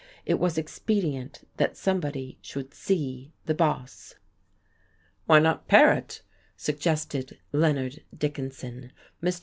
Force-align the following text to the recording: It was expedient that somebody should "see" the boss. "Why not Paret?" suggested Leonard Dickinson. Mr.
It 0.25 0.39
was 0.39 0.57
expedient 0.57 1.47
that 1.57 1.77
somebody 1.77 2.39
should 2.41 2.73
"see" 2.73 3.33
the 3.45 3.53
boss. 3.53 4.15
"Why 5.27 5.37
not 5.37 5.67
Paret?" 5.67 6.23
suggested 6.57 7.37
Leonard 7.51 8.03
Dickinson. 8.17 8.93
Mr. 9.21 9.39